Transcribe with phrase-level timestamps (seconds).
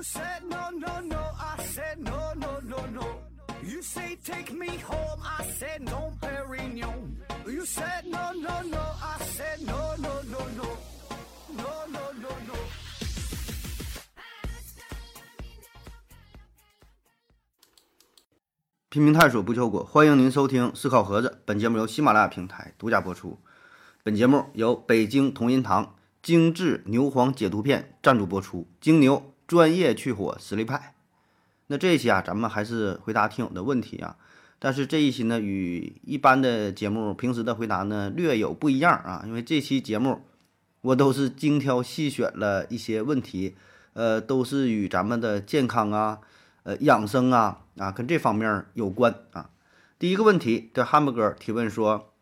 [0.00, 3.06] You said no, no, no, I said no, no, no, no.
[3.62, 7.18] You say take me home, I said no, Perignon.
[7.46, 10.64] You said no, no, no, I said no, no, no, no.
[11.54, 12.54] No, no, no, no.
[18.88, 21.42] 拼命探索不求果，欢迎您收听思考盒子。
[21.44, 23.38] 本节目由喜马拉雅平台独家播出。
[24.02, 28.66] 本节目由北京同仁堂精致牛黄解毒片赞助播出。
[28.80, 30.94] 精牛专业去火实力派。
[31.66, 34.16] 那这一期啊，咱们还是回答听友的问题啊。
[34.60, 39.24] 但是这一期呢，与一般的节目平时的回答呢略有不一样啊。
[39.26, 40.20] 因为这期节目
[40.82, 43.56] 我都是精挑细选了一些问题，
[43.94, 46.20] 呃，都是与咱们的健康啊。
[46.62, 49.50] 呃，养生啊啊，跟这方面有关啊。
[49.98, 52.12] 第一个问题，这汉堡哥提问说，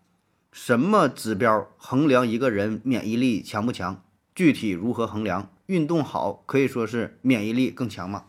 [0.51, 4.03] 什么指标衡量一个人免疫力强不强？
[4.35, 5.51] 具体如何衡量？
[5.69, 8.25] 运动好可以说是免疫力更强嘛？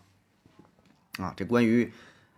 [1.18, 1.94] 啊，这关于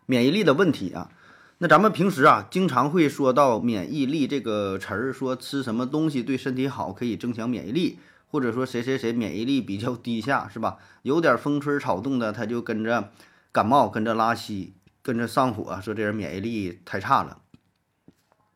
[0.05, 1.09] 免疫力的问题啊。
[1.57, 7.97] 那咱们平时啊，经常会说到免疫力这个词儿，说吃什么东西对身体好，可以增强免疫力，
[8.29, 10.77] 或者说谁谁谁免疫力比较低下，是吧？
[11.01, 13.11] 有点风吹草动的，他就跟着。
[13.53, 17.41] 感冒跟着拉稀，跟着上火，说这人免疫力太差了。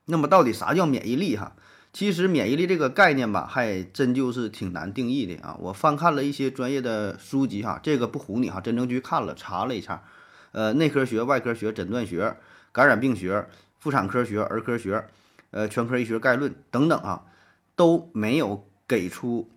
[0.06, 1.58] 那么到底啥叫免疫力哈？
[1.96, 5.56] 其实免疫力这个概念吧，还真就是挺难定义的啊。
[5.62, 10.04] 我翻看了一些专业的书籍哈，这个不唬你哈，真正去看了查了一下，
[10.52, 12.36] 呃，内科学、外科学、诊断学、
[12.74, 13.48] 感染病学、
[13.80, 15.06] 妇产科学、儿科学、
[15.52, 17.24] 呃，全科医学概论等等啊，
[17.78, 19.50] 都没有给出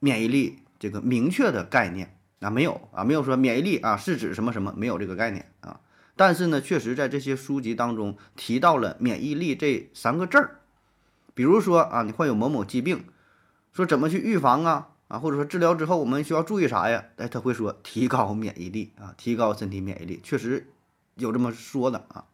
[0.00, 2.18] 免疫力这个明确的概念。
[2.40, 5.78] 啊，没有啊，没有说免疫力啊是指什么什么，没有这个概念啊。
[6.16, 10.58] 但是呢，确实在这些书籍当中提到了免疫力这三个字儿。
[11.34, 13.04] 比如说啊，你患有某某疾病，
[13.72, 17.04] 说怎么去预防啊啊，或者说治疗之后我们需要注意啥呀？
[17.16, 20.68] 哎，他会说提高免疫力啊，提高身体免疫力，确实
[21.16, 22.24] 有这么说的啊。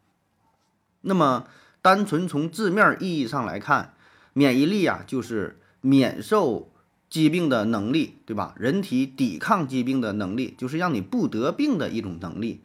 [1.01, 1.47] 那么，
[1.81, 3.93] 单纯从字面意义上来看，
[4.33, 6.69] 免疫力啊就是免受。
[7.11, 8.55] 疾病的能力，对吧？
[8.57, 12.63] 人体抵抗疾病的能力，就是让你不得病的一种能力。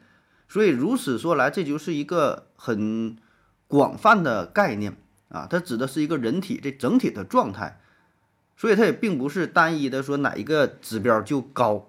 [0.48, 3.16] 所以如此说来，这就是一个很
[3.66, 4.96] 广泛的概念
[5.28, 7.80] 啊，它指的是一个人体这整体的状态。
[8.58, 11.88] 所以它也并不是单一的说哪一个指标就高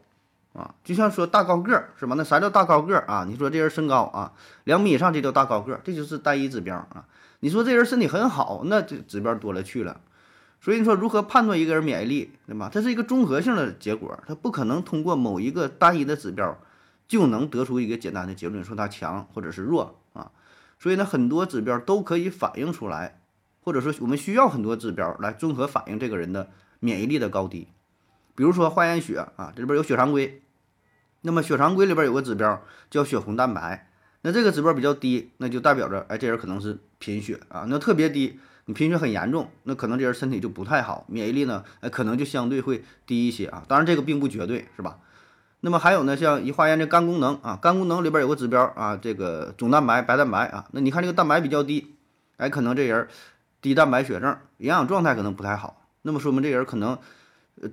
[0.52, 0.76] 啊。
[0.84, 2.16] 就像说大高个儿是吧？
[2.18, 3.26] 那啥叫大高个儿啊？
[3.26, 4.34] 你说这人身高啊
[4.66, 7.06] 两米以上，这叫大高个儿，这就是单一指标啊。
[7.40, 10.02] 你说这人身体很好，那这指标多了去了。
[10.60, 12.70] 所以你说如何判断一个人免疫力，对吧？
[12.74, 16.58] 它是一个综合性的结果，它不可能通过某一个单一的指标
[17.08, 20.32] 就能得出一个简单的结论，说它强或者是弱啊。
[20.80, 23.22] 所以呢，很多指标都可以反映出来，
[23.68, 27.68] 或者说我们需要很多指标来综合反映这个人的免疫力的高低。
[28.34, 30.42] 比如说化验血啊，这里边有血常规，
[31.20, 33.90] 那么血常规里边有个指标叫血红蛋白，
[34.22, 38.40] 那这个指标比较低，那就代表着哎，这人可能是贫血啊，那特别低。
[38.68, 43.66] 你贫血很严重，那可能这人身体就不太好，免疫力呢，哎，可能就相对会低一些啊。
[43.68, 45.00] 当然这个并不绝对，是吧？
[45.60, 51.98] 那么还有呢，像一化验这肝功能啊，肝功能里边有个指标啊，这个总蛋白、白蛋白啊，那你看这个蛋白比较低，
[52.38, 53.10] 哎，可能这人
[53.68, 56.98] 低蛋白血症，营养状态可能不太好，那么说明这人可能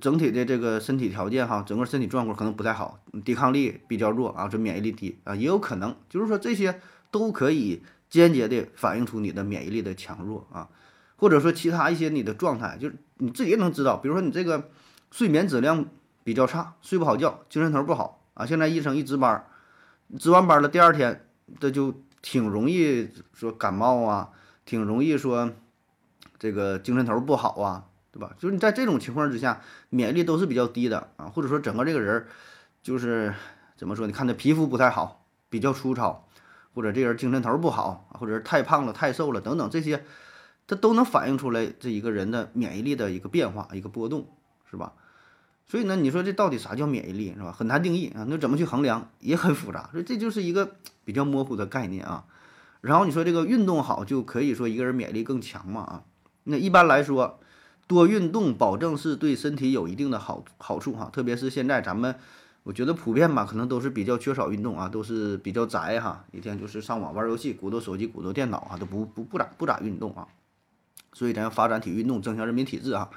[0.00, 6.80] 整体的这个身体条件哈，整个身体状况可能不太好，抵抗力比较弱啊，这免疫力低啊，也有可能，就是说这些
[7.12, 10.68] 都可以间接的反映出你的免疫力的强弱啊。
[11.16, 13.96] 或者说其他一些你的状态，就是你自己也能知道。
[13.96, 14.68] 比如说你这个
[15.12, 15.86] 睡眠质量
[16.24, 18.44] 比较差，睡不好觉，精神头不好啊。
[18.44, 19.46] 现在医生一值班，
[20.18, 21.24] 值完班了，第二天
[21.60, 24.30] 这就挺容易说感冒啊，
[24.66, 25.52] 挺容易说
[26.44, 28.36] 这个精神头不好啊，对吧？
[28.38, 31.24] 就是你在这种情况之下，免疫力都是比较低的啊。
[31.24, 32.26] 或者说整个这个人
[32.82, 33.32] 就是
[33.78, 34.06] 怎么说？
[34.06, 36.28] 你看他皮肤不太好，比较粗糙，
[36.74, 40.04] 或者这人精神头不好，或者是太胖了、太瘦了等等这些。
[40.66, 44.28] 它都能反映出来这一个人的免疫力的一个变化、一个波动，
[44.70, 44.92] 是吧？
[45.66, 47.52] 所以呢，你说这到底啥叫免疫力，是吧？
[47.52, 48.26] 很难定义啊。
[48.28, 52.26] 那怎么去衡量也很复杂，所以这就是一个比较模糊的概念啊。
[52.82, 55.80] 然后你说这个运动好就可以说一个人免疫力更强嘛？
[55.80, 56.02] 啊，
[56.44, 57.40] 那一般来说，
[57.86, 61.10] 多运动保证是对身体有一定的好好处哈。
[61.12, 62.14] 特别是现在咱们，
[62.62, 70.26] 我觉得普遍吧，可能都是比较缺少运动啊，都是比较宅哈，一天就是上网玩游戏，鼓捣手机，鼓捣电脑啊，都不不不咋不咋运动啊。
[71.12, 73.08] 所以咱要发展体育运动，增强人民体质啊。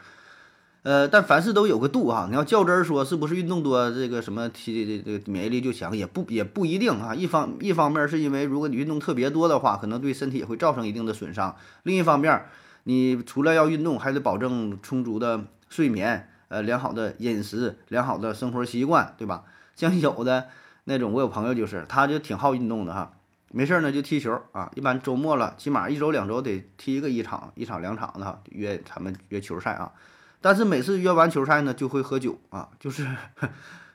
[0.83, 2.27] 呃，但凡事都有个度哈。
[2.29, 7.13] 你要较真儿说，是不是运动多这个什么体这个免疫力就强，也不也不一定啊。
[7.13, 11.55] 一方一方面是因为如果你运动特别多的话，可能对身体也会造成一定的损伤。
[11.83, 12.45] 另一方面，
[12.87, 19.43] 你除了要运动，还得保证充足的睡眠，呃，良好的饮食，良好的生活习惯，对吧？
[19.75, 20.47] 像有的
[20.85, 23.11] 那种我有朋友就是，他就挺好运动的哈，
[23.51, 29.91] 没事儿呢就踢球啊，一般周末了，起码一周两周得踢个一场，一场两场的哈，约他们约球赛啊。
[30.39, 33.05] 但是每次约完球赛呢，就会喝酒啊，就是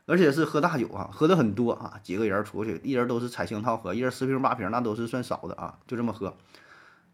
[0.04, 6.36] 而且是喝大酒啊，喝的很多啊，几个人出去，一人都是彩星套喝，一人十瓶八瓶，那都是算少的啊，就这么喝，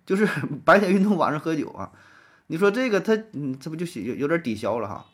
[0.09, 0.27] 就是
[0.65, 1.93] 白天运动，晚上喝酒啊。
[2.47, 5.05] 你说这个他，嗯，这不就有有点抵消了哈？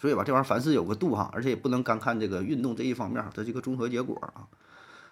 [0.00, 4.50] 所以吧，这玩意儿凡事有个度哈，而且也不能干看这个运动这一方面，它是一个综合结果啊。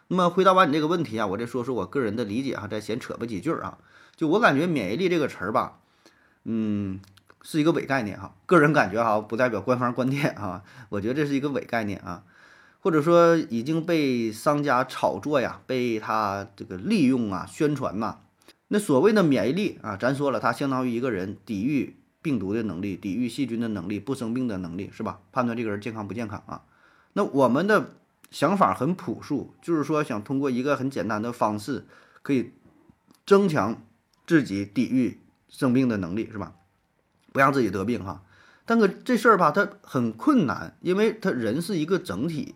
[0.08, 3.78] 那么回答完你这个问题啊，我再说说我个人的理解哈，再闲扯吧几句啊。
[4.16, 5.78] 就我感觉免疫力这个词儿吧，
[6.42, 6.98] 嗯，
[7.40, 8.34] 是一个伪概念哈。
[8.46, 10.64] 个人感觉哈，不代表官方观点啊。
[10.88, 12.24] 我觉得这是一个伪概念啊，
[12.80, 18.18] 或者说已经被商家炒作呀，被他这个利用啊，宣传呐。
[18.74, 25.20] 那所谓的免疫力啊，咱说了，它相当于一个人抵御病毒的能力、抵御细菌的能力、不生病的能力，是吧？
[25.30, 26.62] 判断这个人健康不健康啊。
[27.12, 27.90] 那我们的
[28.30, 31.84] 想法很朴素，就是说想通过一个很简单的方式，
[32.22, 32.52] 可以
[33.26, 33.84] 增强
[34.26, 35.20] 自己抵御
[35.50, 36.54] 生病的能力，是吧？
[37.30, 38.24] 不让自己得病哈。
[38.64, 42.54] 但可这事儿吧，它很困难，因为他人是一个整体，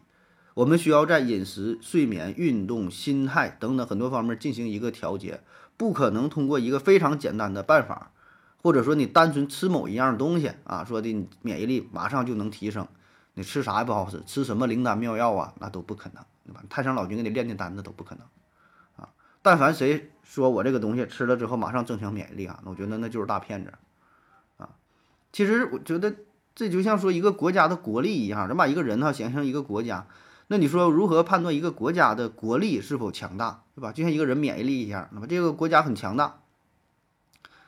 [0.55, 5.43] 我们需要在饮食、睡眠、运动、心态等等很多方面进行一个调节。
[5.77, 8.11] 不可能通过一个非常简单的办法，
[8.63, 12.89] 或者说你单纯吃某一样东西啊，说的你免疫力马上就能提升，
[13.35, 16.63] 你吃啥也不好使，吃什么灵丹妙药啊，那都不可能，对吧？
[16.71, 18.25] 太上老君给你炼炼丹，那都不可能
[18.97, 19.11] 啊！
[19.43, 23.73] 但凡谁说我这个东西吃了之后马上增强免疫力啊，那我觉得那就是大骗子
[24.57, 24.71] 啊！
[25.33, 26.15] 其实我觉得
[26.55, 30.07] 这就像说一个国家的国力一样，咱把一个人哈想象一个国家。
[30.49, 33.93] 那你说如何判断一个国家的国力是否强大，对吧？
[33.93, 36.41] 就像一个人免疫力一样，那么这个国家很强大，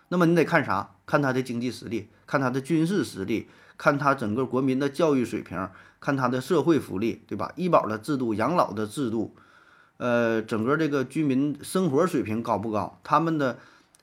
[0.08, 0.94] 那么你得看啥？
[1.04, 7.52] 看他的经济实力，看他的军事实力，看他整个国民的教育水平，看他的社会福利，对吧？
[7.56, 9.34] 医保的制度、养老的制度，
[9.96, 13.00] 呃，整个这个居民生活水平高不高？
[13.02, 13.58] 他们的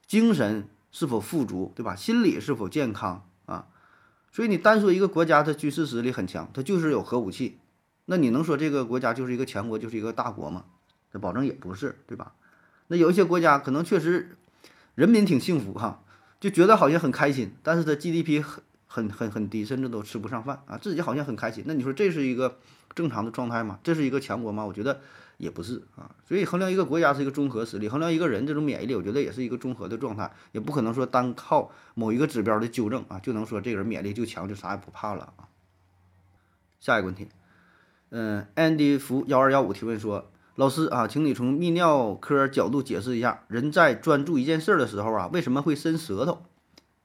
[0.05, 1.95] 精神是否富足，对吧？
[1.95, 3.67] 心理是否健康啊？
[4.31, 7.59] 所以你单说一个国家的军事实力很强，它就是有核武器。
[8.05, 10.65] 那你能说这个国家就是一个强国，就是一个大国吗？
[11.11, 12.33] 这保证也不是，对吧？
[12.87, 14.37] 那有一些国家可能确实
[14.93, 16.03] 人民挺幸福哈，
[16.39, 21.63] 就觉得好像很开心，但是它 GDP 很很很很低，甚至都吃不上饭啊，自己好像很开心。
[21.67, 22.59] 那你说这是一个
[22.93, 23.79] 正常的状态吗？
[23.83, 24.65] 这是一个强国吗？
[24.65, 25.01] 我觉得
[25.37, 26.13] 也不是啊。
[26.27, 35.49] 所以衡量一个国家是一个综合实力，衡量一个人这种免疫力，我觉得也是一个综合的状态，也不可能说单靠某一个指标的纠正啊，就能说这个人免疫力就强，就啥也不怕了啊。
[36.79, 37.27] 下一个问题。
[38.11, 46.43] 嗯，Andy 福幺二幺五提问说：“老师啊，请你从泌尿科角度解释一下，人在专注一件事的时候啊，为什么会伸舌头？”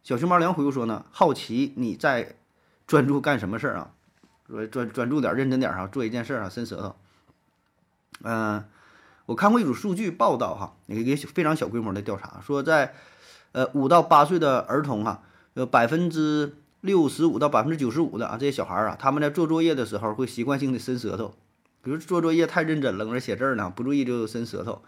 [0.05, 2.37] 小熊猫梁回复说呢：“好奇你在
[2.87, 3.91] 专注干什么事儿啊？
[4.47, 6.95] 说专专注点，认真点啊，做一件事啊，伸舌头。”
[8.23, 8.65] 嗯，
[9.27, 12.95] 我看过一组数据报道哈，一个非常小规模的调查，说在
[13.53, 15.23] 呃五到八岁的儿童哈，
[15.55, 16.55] 有百分之。
[16.81, 21.35] 六十五到百分之九十五的啊，这些小孩儿啊，他们在做作业的时候会习惯性的伸舌头，
[21.83, 24.83] 比如做作业太认真了，搁那写字儿呢，不注意就伸舌头。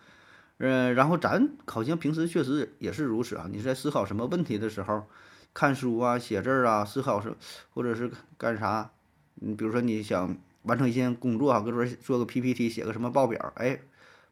[0.58, 3.48] 嗯，然后咱好像平时确实也是如此啊。
[3.50, 5.06] 你在思考什么问题的时候，
[5.52, 7.34] 看书啊、写字儿啊、思考是
[7.74, 8.90] 或者是干啥？
[9.34, 13.80] 你比如说你想完成一件工作啊，搁这做个 PPT，写个什么报表，哎，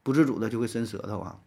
[0.03, 1.41] 不自主的就会伸舌头啊。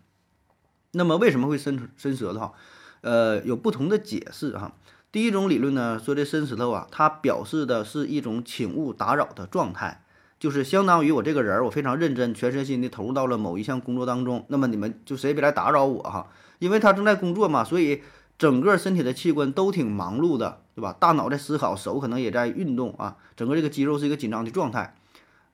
[0.91, 2.53] 那么为什么会伸伸舌头？
[3.01, 4.75] 呃，有不同的解释哈。
[5.13, 10.01] 第一种理论呢，说这伸舌头啊，它表示的是一种请勿打扰的状态，
[10.39, 14.43] 就是相当于我这个人儿，我非常认真、全身心的投入到了某一项工作当中。
[14.47, 18.01] 那么你们就谁也别来打扰我哈， 因为他正在工作嘛，所以
[18.39, 20.95] 整个身体的器官都挺忙碌的，对吧？
[20.99, 24.95] 大脑在思考，手可能也在运动啊，整个这个肌肉是一个紧张的状态。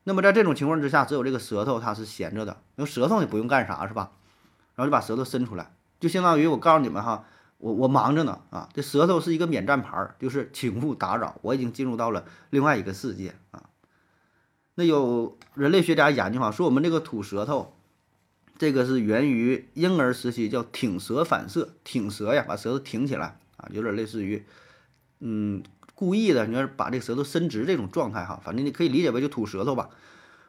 [0.06, 4.12] 那么在这种情况之下，只有这个舌头它是闲着的，因为舌头也不用干啥，是吧？
[4.76, 7.26] 然后就把舌头伸出来，就相当于我告诉你们哈。
[7.60, 13.70] 我我忙着呢啊，这舌头是一个免战牌，就是请勿打扰，我已经进入到了另外一个世界啊。
[14.76, 17.74] 那有人类学家研究哈，说我们这个吐舌头，
[18.58, 24.46] 这个是源于婴儿时期叫挺舌反射，挺舌呀，把舌头挺起来啊，有点类似于
[25.20, 25.62] 嗯
[25.96, 29.90] 故意的，你要是把这个舌头伸直这种状态哈，反正你可以理解为就吐舌头吧。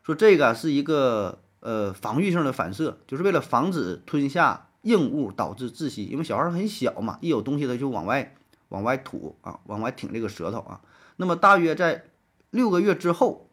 [0.05, 4.69] 说这个是一个呃防御性的反射，就是为了防止吞下。
[4.83, 8.35] 硬物导致窒息，因为小孩很小嘛，一有东西他就往外
[8.69, 10.81] 往外吐啊，往外挺这个舌头啊。
[11.17, 12.05] 那么大约在
[12.51, 13.49] 六个月之后，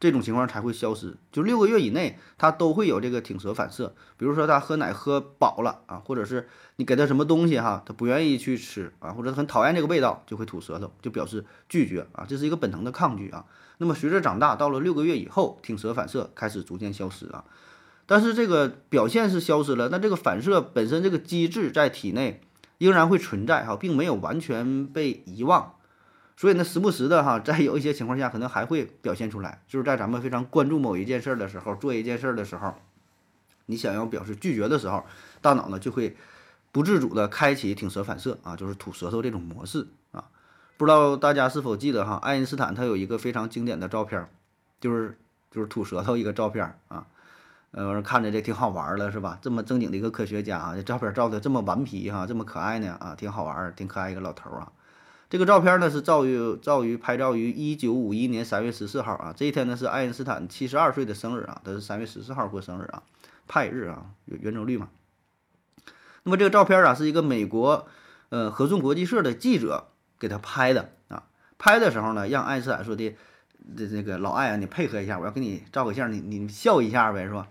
[0.00, 1.16] 这种情况才会消失。
[1.30, 3.94] 就六个月以内，他都会有这个挺舌反射。
[4.16, 13.44] 比如说他喝奶喝饱了啊，或者是你给他什么东西哈，他不愿意去吃啊，或者很讨厌这个味道，就会吐舌头，就表示拒绝啊，这是一个本能的抗拒啊。
[13.78, 17.44] 那么随着长大，到了六个月以后，挺舌反射开始逐渐消失啊。
[18.06, 22.40] 但是这个表现是消失了，那这个反射本身这个机制在体内
[22.78, 25.74] 仍然会存在哈，并没有完全被遗忘。
[26.36, 32.74] 所以呢，时不时的哈，在有一些情况下，可能还会表现出来，就是在咱们非常关注某一件事的时候，做一件事的时候，
[33.64, 35.04] 你想要表示拒绝的时候，
[35.40, 36.14] 大脑呢就会
[36.72, 40.28] 不自主的开启挺舌反射啊，就是吐舌头这种模式啊。
[40.76, 44.28] 不知道大家是否记得哈，爱因斯坦他有一个非常经典的照片，
[44.78, 45.16] 就是
[45.50, 47.06] 就是吐舌头一个照片啊，
[47.76, 49.38] 呃，看着这挺好玩的是吧？
[49.42, 54.72] 这么正经的一个科学家啊，这照片照的这么顽皮哈，这么可爱呢啊，挺好玩，挺可爱一个老头啊。
[55.28, 63.02] 这个照片呢是照于照于拍照于一九五一年三月十四号啊，这一天呢是爱因斯坦七十二岁的生日啊，他是三月十四号过生日啊，
[63.46, 64.88] 派日啊，圆圆周率嘛。
[66.22, 67.86] 那么这个照片啊是一个美国
[68.30, 71.24] 呃合众国际社的记者给他拍的啊，
[71.58, 73.14] 拍的时候呢让爱因斯坦说的
[73.76, 77.46] 这这个老爱啊，你配合一下，我要给你照个相，你你笑一下呗，是吧？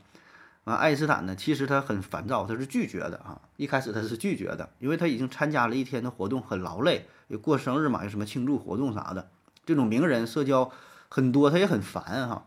[0.65, 7.05] 啊，爱因斯坦呢其实他很烦躁，他是拒绝的啊，一开始他是拒绝的，因为他已经参加了一天的活动，很劳累。
[7.27, 8.03] 有过生日嘛？
[8.03, 9.29] 有什么庆祝活动啥的？
[9.63, 10.71] 这种名人社交
[11.07, 12.45] 很多，他也很烦哈。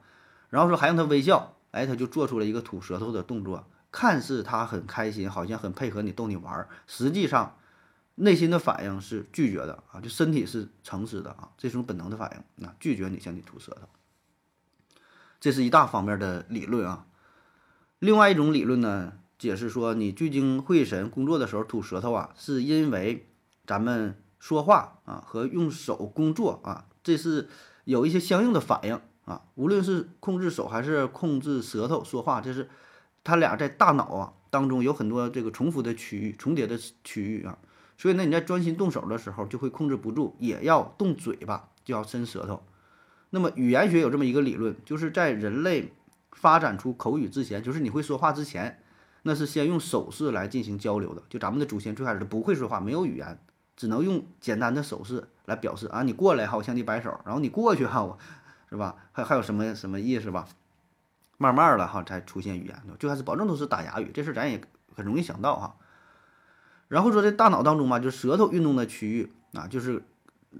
[0.51, 7.57] 然后说还让他微笑，哎，他就做出了一个吐舌头的动作，看似他很开心，好像很配合你逗你玩儿，实际上
[8.17, 13.89] 内心的反应是拒绝的啊，就身体是诚实的啊，这种本能的反应，那拒绝你向你吐舌头。
[15.39, 17.05] 这是一大方面的理论啊。
[17.99, 23.29] 另外一种理论呢，解释说你聚精会神工作的时候吐舌头啊，是因为
[23.67, 24.17] 咱们。
[24.41, 27.49] 说话啊和用手工作啊，这是
[27.83, 29.43] 有一些相应的反应啊。
[29.57, 32.69] 无论是控制手还是控制舌头说话，这是
[33.25, 37.59] 他俩在大脑啊当中有很多这个重复的区域、重叠的区域啊。
[37.97, 42.63] 所以呢，你在专心动手的时候就会控制不住，也要动嘴巴，就要伸舌头。
[43.31, 45.95] 那么语言学有这么一个理论，就是在人类
[46.39, 48.81] 发展出口语之前，就是你会说话之前，
[49.23, 51.23] 那是先用手势来进行交流的。
[51.29, 53.39] 就咱们的祖先最开始不会说话，没有语言。
[53.77, 58.19] 只能用简单的手势来表示啊，你过来哈，我向你摆手，然后你过去哈，我
[58.69, 58.97] 是吧？
[59.13, 60.49] 还还有什么什么意思吧？
[61.37, 62.83] 慢慢的哈，才出现语言。
[62.99, 64.61] 最开始保证都是打哑语，这事咱也
[64.97, 65.77] 很容易想到哈。
[66.89, 70.03] 然后说这大脑当中嘛，就舌头运动的区域啊，就是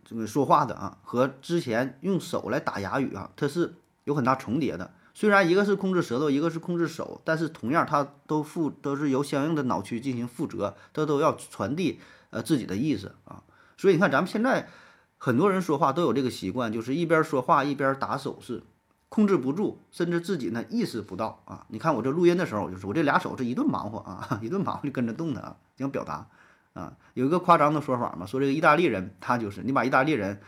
[0.05, 4.93] 这个说话的啊，和之前用手来打哑语啊，它是有很大重叠的。
[5.19, 11.99] 虽然一个是控制舌头，一个是控制手，但是同样它都负都是由相应的脑区进行负责，它都要传递。
[12.31, 13.43] 呃，自己的意思啊，
[13.77, 14.69] 所以你看，咱们现在
[15.17, 18.63] 很多人说话都有这个习惯，就是一边说话一边打手势，
[19.09, 21.67] 控制不住，甚至自己呢意识不到啊。
[21.69, 26.29] 你看我这录音的时候，我就是我这俩手是一顿忙活啊， 一顿忙活就跟着动的啊，想表达
[26.75, 26.93] 啊。
[27.15, 30.41] 有一个夸张的说法嘛，说这个意大利人他就是你把意大利人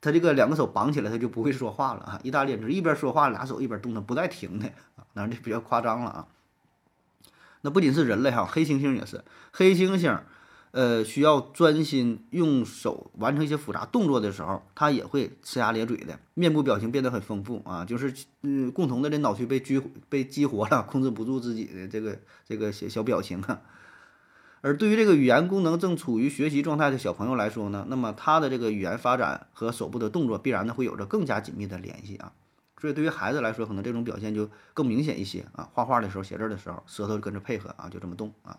[0.00, 2.20] 他这个两个手绑起来，他就不会说话了啊。
[2.22, 4.66] 意大利人就是一边说话俩手一边动的不带停的
[4.96, 6.26] 啊，当然这比较夸张了啊。
[7.62, 10.20] 那不仅是人类哈，黑猩猩也是黑猩猩。
[10.72, 22.16] 呃，需要专心用手完成一些复杂动作的时候，他也会呲牙咧嘴的，面部表情变得很丰富啊，就是嗯，共同的这脑区被激被激活了，控制不住自己的这个
[22.46, 23.60] 这个小小表情啊。
[24.62, 32.32] 而对于这个语言功能正处于学习状态的小朋友来说呢，那么他的这个语言发展和手部的动作必然呢会有着更加紧密的联系啊。
[32.80, 35.68] 所以对于孩子来说，可能这种表现就更明显一些啊。
[35.72, 38.58] 画画的时候、写字的时候，舌头跟着配合啊，就这么动啊。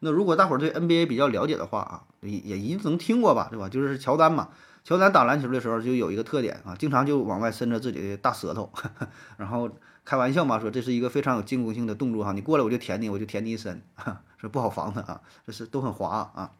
[0.00, 3.68] 那如果大伙儿对 NBA 比较了解的话啊，也也一定能听过吧，对吧？
[3.68, 4.48] 就是乔丹嘛，
[4.82, 8.70] 乔丹打篮球的时候就有一个特点啊，经常就往外伸着自己的大舌头，
[9.38, 9.70] 然后
[10.04, 13.80] 开玩笑嘛，说这是一个非常有进攻性的动作哈，你过来我就舔你，我就舔你一身，
[14.48, 16.52] 不好防的啊，这是都很滑啊。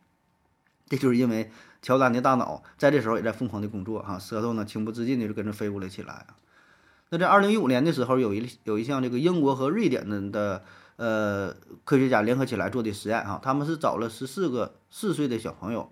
[0.88, 1.50] 这就是因为
[1.82, 6.36] 乔丹的大脑在这时候也在疯狂的工作哈，舌头呢情不自禁的就跟着飞舞了起来啊。
[7.10, 10.64] 那在二零一五年的时候，有一有一项这个英国和瑞典的的。
[10.96, 15.90] 呃，科学家联合起来做的实验哈，他们是找了十四个四岁的小朋友，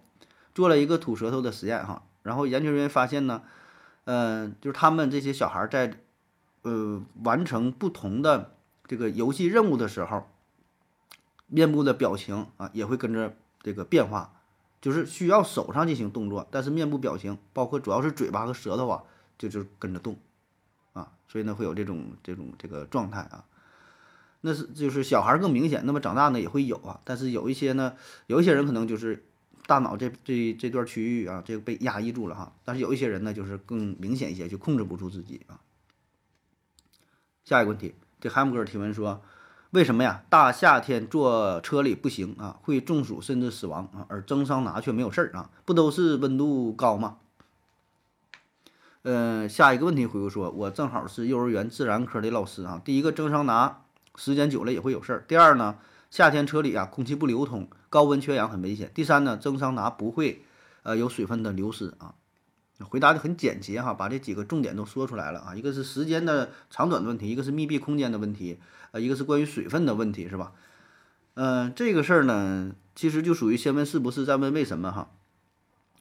[0.54, 2.04] 做了一个吐舌头的实验哈。
[2.22, 3.42] 然后研究人员发现呢，
[4.04, 5.98] 嗯，就是他们这些小孩在
[6.62, 8.54] 呃完成不同的
[8.86, 10.28] 这个游戏任务的时候，
[11.52, 14.40] 面部的表情啊也会跟着这个变化，
[14.80, 19.04] 就是需要手上进行动作，但是面部表情包括主要是嘴巴和舌头啊，
[19.36, 20.16] 就就跟着动
[20.94, 23.44] 啊，所以呢会有这种这种这个状态啊。
[24.40, 27.94] 那是就是小孩更明显，那么长大呢也会有啊，但是有一些呢，
[28.28, 29.22] 有一些人可能就是
[29.66, 35.60] 大脑这这这段区域啊，这个被压抑住了哈，但是有一些人呢就是更明显一些，就控制不住自己啊。
[37.44, 39.22] 下一个问题，这海姆格尔提问说，
[39.72, 40.22] 为什么呀？
[40.28, 45.48] 大夏天坐车里不行啊，会中暑甚至死亡啊，而蒸桑拿却没有事儿啊？
[45.64, 47.16] 不都是温度高吗？
[49.04, 52.82] 嗯，下一个问题回复说，我正好是幼儿园自然科的老师啊。
[52.84, 53.80] 第一个蒸桑拿
[54.14, 55.24] 时间久了也会有事儿。
[55.26, 55.76] 第二呢，
[56.10, 58.90] 夏天车里啊空气不流通，高温缺氧很危险。
[58.94, 60.44] 第三呢，蒸桑拿不会
[60.82, 62.12] 呃有水分的流失啊。
[62.84, 65.54] 回答的很简洁哈，把这几个重点都说出来了啊。
[65.54, 68.58] 一个是时间的长短的问题，一个是密闭空间的问题，
[68.90, 70.52] 呃，一个是关于水分的问题，是吧？
[71.34, 75.10] 嗯，这个事儿呢，其实就属于先问是不是，再问为什么哈。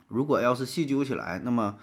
[0.07, 1.77] 如果要是细究起来，那么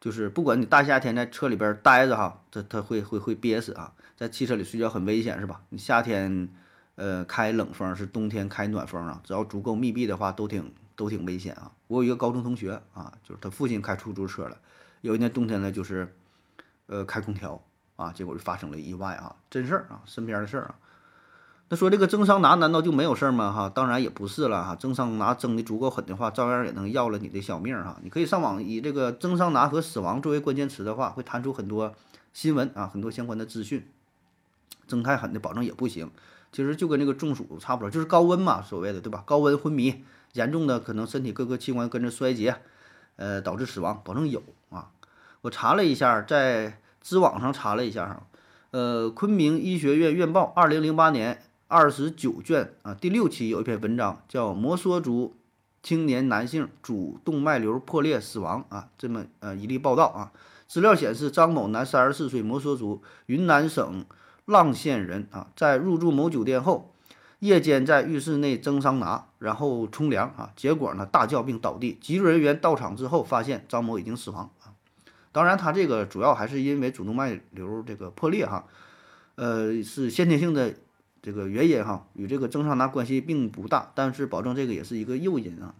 [0.00, 3.92] 就是不管你大夏天在车里边待着哈，这它会会会憋死啊。
[4.16, 5.62] 在汽车里睡觉很危险，是吧？
[5.70, 6.48] 你夏天
[6.96, 10.72] 呃开冷风，是冬天开暖风啊，只要足够密闭的话，都挺。
[10.96, 11.72] 都挺危险啊！
[11.88, 14.56] 我有一个高中同学啊，就是他父亲开出租车了，
[15.00, 16.14] 有一年冬天呢，就是
[16.86, 17.60] 呃开空调
[17.96, 20.76] 啊，结果就发生了意外啊，真事儿啊，身边的事儿啊。
[21.70, 23.50] 那说这个蒸桑拿难道就没有事儿吗？
[23.50, 27.98] 哈，当然也不是了哈，蒸桑拿蒸的足够狠的话，照样也能要了你的小命哈。
[28.02, 31.94] 你可以上网以这个蒸桑拿和死亡作为关键词的话，会弹出很多
[32.32, 33.88] 新闻啊，很多相关的资讯。
[34.86, 36.10] 蒸太狠的保证也不行，
[36.52, 39.24] 其实就跟那个中暑差不多，就是高温嘛，所谓的对吧？
[39.26, 40.04] 高温昏迷。
[40.34, 42.56] 严重的可能身体各个器官跟着衰竭，
[43.16, 44.90] 呃，导致死亡，保证有啊。
[45.40, 48.26] 我查了一下，在知网上查了一下哈，
[48.70, 55.34] 呃，昆明医学院院报二零零八年二十九卷啊第六期有一篇文章叫《摩梭族
[55.82, 60.32] 青年男性主动脉瘤破裂死亡》啊，这么呃一例报道啊。
[60.66, 64.04] 资料显示，张某男，三十四岁，摩梭族，云南省
[64.46, 66.93] 浪县人啊，在入住某酒店后。
[67.44, 71.98] 夜间在浴室内蒸桑拿，然后冲凉啊，结果呢大叫并倒地。
[72.00, 74.72] 急救人员到场之后，发现张某已经死亡啊。
[75.30, 78.64] 当然，他这个主要还是因为主动脉瘤这个破裂哈，
[79.34, 80.74] 呃，是先天性的
[81.20, 85.74] 这个原因哈，与这个蒸桑拿关系并不大，但是保证这个也是一个诱因啊。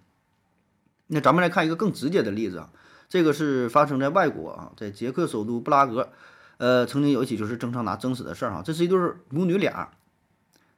[1.06, 2.68] 那咱们来看一个更直接的例子啊，
[3.08, 6.10] 这个是发生在外国啊，在捷克首都布拉格，
[6.58, 8.98] 呃，曾经有一起就是蒸桑拿蒸死的事儿哈，这是一对
[9.30, 9.90] 母女俩。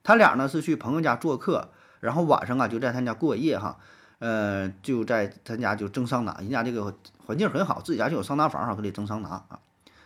[0.07, 3.77] 他俩呢是去朋友家做客，然后晚上啊就在他家过夜哈，
[4.21, 9.59] 呃就在他家就蒸桑拿，人家这个环境很好，自己家就有桑拿房哈，可以蒸桑拿啊。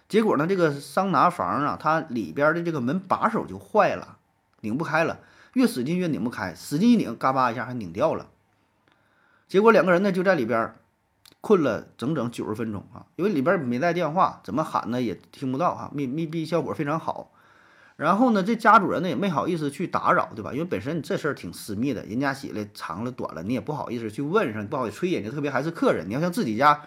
[0.08, 4.16] 结果呢这个桑拿房啊，它里边的这个门把手就坏了，
[4.62, 5.18] 拧不开了，
[5.52, 8.28] 越使劲越拧不开，使劲一拧，嘎巴一下还拧掉了。
[9.48, 10.76] 结果两个人呢就在里边
[11.42, 17.32] 困了整整九十分钟啊，因为里边没带电话，怎么喊呢也听不到哈，密密闭效果非常好。
[18.00, 20.54] 然后呢，这家主人呢也没好意思去打扰，对吧？
[20.54, 26.08] 因为本身这事儿挺私密的，人家洗了长了短了，你也不好意思去问上，不好意思催人家，特别还是客人。
[26.08, 26.80] 你要像自己家，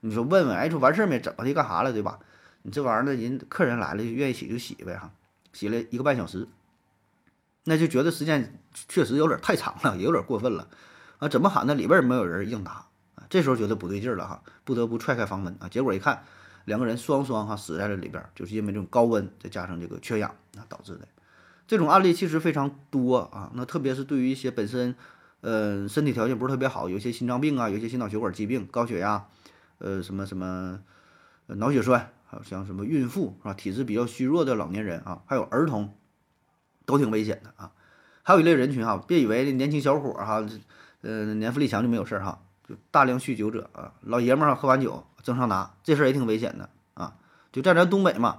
[0.00, 1.18] 你说问问，哎，说完事儿没？
[1.18, 1.52] 怎么的？
[1.52, 1.92] 干啥了？
[1.92, 2.20] 对吧？
[2.62, 5.10] 你这玩意儿呢，人客人来了就愿意洗就洗呗，哈，
[5.52, 6.46] 洗了一个半小时，
[7.64, 10.68] 那就觉得时间确实有点太长了，也有点过分了
[11.18, 11.26] 啊！
[11.28, 13.26] 怎么喊那里边没有人应答啊？
[13.28, 16.22] 这时候觉得不对劲了哈，不得不踹开房门啊，结果一看。
[16.64, 21.08] 两个人双双哈死在了里边，就是因为这种高温再加上这个缺氧啊导致的。
[21.66, 24.94] 这种案例其实非常多啊，那特别是对于一些本身，
[25.40, 29.24] 呃身体条件不是特别好，有些心脏病啊，有些心脑血管疾病、高血压，
[29.78, 30.80] 呃什么什么
[31.46, 33.54] 脑血栓，还有像什么孕妇是吧？
[33.54, 35.94] 体质比较虚弱的老年人啊，还有儿童，
[36.86, 37.72] 都挺危险的啊。
[38.22, 40.44] 还有一类人群哈，别以为年轻小伙哈，
[41.02, 45.04] 呃年富力强就没有事儿哈，就大量酗酒者啊，老爷们儿喝完酒。
[45.22, 47.14] 蒸桑拿这事儿也挺危险的啊！
[47.52, 48.38] 就在咱东北嘛，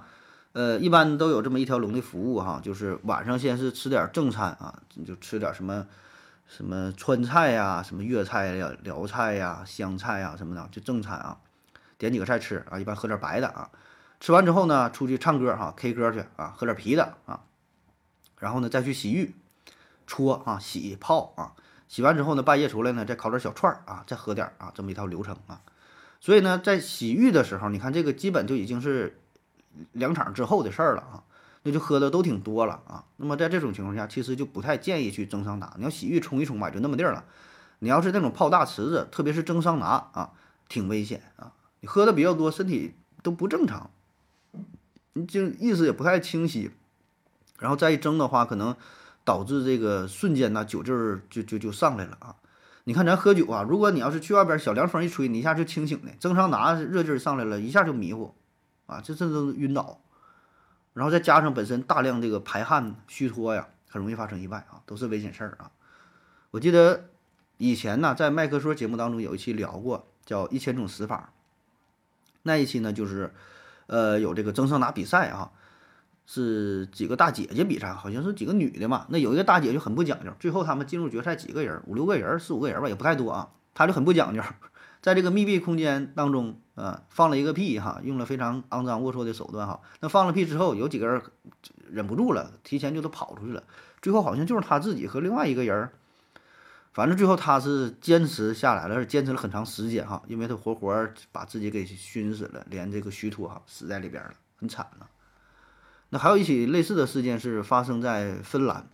[0.52, 5.86] 呃，一般都有这么一条龙的服务哈，就是晚上先是吃点正餐啊，就吃点什么
[6.46, 11.38] 什么川菜呀、什么粤菜呀、辽菜呀、湘菜呀什么的，就正餐啊，
[11.98, 13.70] 点几个菜吃啊，一般喝点白的啊。
[14.18, 17.40] 吃完之后呢，出去唱歌哈，K 歌去啊，喝点啤的啊，
[18.38, 19.34] 然后呢再去洗浴、
[20.06, 21.52] 搓啊、洗泡啊，
[21.88, 25.60] 洗完之后呢，半夜出来呢，再烤点小串儿啊，再喝点啊，这么一套流程啊。
[26.22, 29.18] 所以呢，在洗浴的时候，你看这个基本就已经是
[29.90, 31.24] 两场之后的事儿了啊，
[31.64, 33.04] 那就喝的都挺多了啊。
[33.16, 35.74] 那么在这种情况下，其实就不太建议去蒸桑拿。
[35.78, 37.24] 你要洗浴冲一冲吧，就那么地儿了。
[37.80, 40.30] 你要是那种泡大池子，特别是蒸桑拿啊，
[40.68, 41.52] 挺危险啊。
[41.80, 43.90] 你喝的比较多，身体都不正常，
[45.14, 46.70] 你就意识也不太清晰，
[47.58, 48.76] 然后再一蒸的话，可能
[49.24, 52.36] 导致这个瞬间呢酒劲儿就就就上来了啊。
[52.84, 58.34] 你看咱喝酒啊，如果你要是去外边小凉风一吹，你一下就清醒的；蒸桑拿热劲上来了，一下就迷糊，
[58.86, 60.00] 啊，这这都晕倒。
[60.92, 65.70] 然后再加上本身大量这个排汗虚脱呀，很容易发生意外啊，都是危险事儿啊。
[66.50, 67.08] 我记得
[67.56, 71.32] 以前呢，在麦克说节目当中有一期聊过，叫一千种死法。
[72.42, 73.32] 那一期呢，就是
[73.86, 75.52] 呃有这个蒸桑拿比赛啊，
[76.26, 79.06] 是几个大姐姐比赛，好像是几个女的嘛。
[79.10, 83.50] 那有一个大姐就很不讲究，最后他们进入决赛几个人，五六个人，四五个人吧，也不太多啊。
[83.74, 84.42] 她就很不讲究，
[85.00, 89.80] 在这个密闭空间当中，啊，放了一个屁哈，用了非常肮脏龌龊的手段哈。
[90.00, 91.22] 那放了屁之后，有几个人
[91.90, 93.64] 忍不住了，提前就都跑出去了。
[94.00, 95.90] 最后好像就是他自己和另外一个人，
[96.92, 105.06] 反正最后他是坚持下来了，坚持了很长时间哈，因为他活活把自己给熏死了，连这个虚脱哈死在里边了，很惨呐。
[106.14, 108.86] 那还有一起类似的事件是发生在芬兰，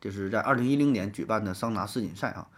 [0.00, 2.48] 就是在二零一零年举办的桑拿世锦赛啊，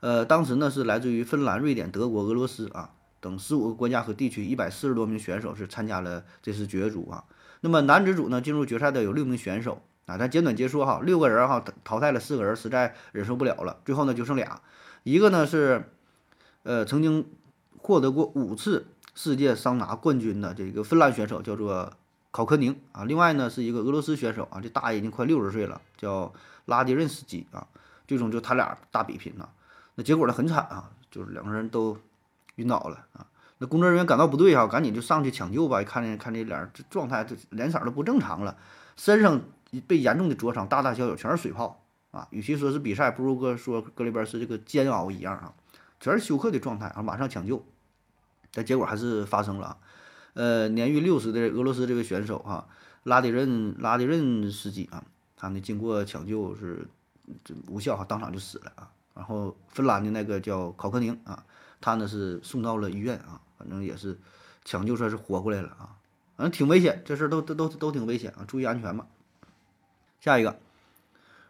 [0.00, 7.24] 呃，当时呢是来自于芬兰、瑞典、德国、俄罗斯啊等十五个国家和地区一百四十多名选手是参加了这次角逐啊。
[7.62, 14.60] 那么男子组呢进入决赛的有六名选手啊，咱简短结束哈，六个人哈淘汰了四个人，实在忍受不了了，最后呢就剩俩，
[15.04, 15.90] 一个呢是
[16.64, 17.26] 呃曾经
[17.78, 21.94] 获得过五次世界桑拿冠军的这个芬兰选手，叫做。
[22.30, 26.32] 考科宁啊，另外呢是一个俄罗斯选手啊，这大爷已经快六十岁了，叫
[26.66, 27.66] 拉迪任斯基啊。
[28.06, 29.48] 最终就他俩大比拼呐，
[29.94, 31.96] 那结果呢很惨啊，就是两个人都
[32.56, 33.24] 晕倒了啊。
[33.58, 35.80] 那工作人员感到不对哈，赶紧就上去抢救吧。
[35.84, 38.56] 看见看这脸这状态，这脸色都不正常了，
[38.96, 39.40] 身上
[39.86, 42.26] 被严重的灼伤，大大小小全是水泡啊。
[42.30, 45.52] 与其说是比赛，不如哥说搁里边是这个煎熬一样啊，
[46.00, 47.00] 全是休克的状态啊。
[47.00, 47.64] 马上抢救，
[48.52, 49.76] 但结果还是发生了啊。
[50.34, 52.68] 呃，年逾六十的俄罗斯这个选手哈，
[53.02, 55.04] 拉迪任拉迪任斯基啊，
[55.36, 56.86] 他呢经过抢救是
[57.68, 58.90] 无效哈，当场就死了啊。
[59.14, 61.44] 然后芬兰的那个叫考克宁啊，
[61.80, 64.18] 他呢是送到了医院啊，反正也是
[64.64, 65.96] 抢救算是活过来了啊。
[66.36, 69.06] 反正挺危险，这事儿都都都都挺危险啊，注意安全吧。
[70.20, 70.58] 下一个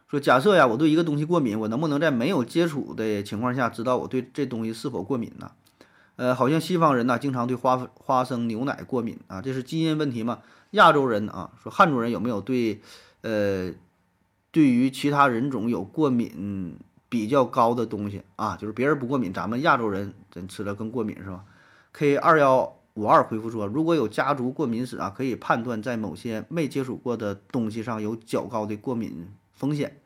[0.08, 5.52] 说，假设呀，我对一个东西过敏，我能不能在没有接触的情况下知道我对这东西是否过敏呢？
[6.20, 10.40] 呃，好像西方人呢，经常对花花生牛奶过敏啊，这是基因问题嘛？
[10.72, 12.82] 亚洲人啊，说汉族人有没有对，
[13.22, 13.72] 呃，
[14.50, 16.76] 对于其他人种有过敏
[17.08, 18.54] 比较高的东西啊？
[18.54, 21.42] 就是别人不过敏，咱们亚洲人真吃了更过敏是吧
[21.92, 29.96] ？K 二幺五二回复说，如果有家族过敏史啊，可以判断在某些没接触过的东西上有较高的过敏风险，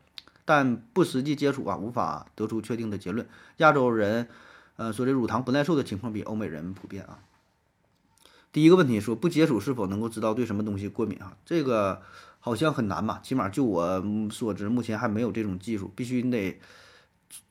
[0.45, 3.27] 但不实际接触啊，无法得出确定的结论。
[3.57, 4.29] 亚洲人。
[4.77, 7.21] 呃，说这乳糖不耐受的情况比欧美人普遍啊。
[8.53, 11.37] 第一个问题说不接触是否能够知道对什么东西过敏啊？
[11.45, 12.03] 这个
[12.39, 13.21] 好像很难吧？
[13.23, 16.61] 起码就我所知，目前还没有这种技术，必须你得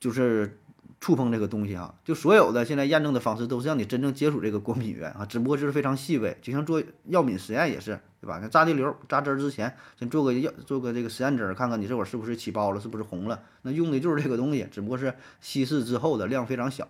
[0.00, 0.58] 就是
[1.04, 1.94] 触碰这个东西啊。
[2.02, 8.38] 就所有的现在验证的方式都是让你真正接触这个过敏源啊，只不过就是非常细微，就像做药品实验也是，对吧？
[8.40, 13.42] 那扎滴流扎针之前先做个药，做个这个实验针，看看你这会儿是不是起包了，是不是红了？
[13.60, 15.12] 那用的就是这个东西，只不过是
[15.42, 16.88] 稀释之后的量非常小。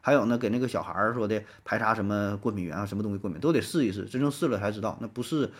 [0.00, 4.96] 还有呢，给那个小孩儿说的排查什么过敏源啊，什么东西过敏都得试一试，真正试了才知道。
[5.00, 5.50] 那不是，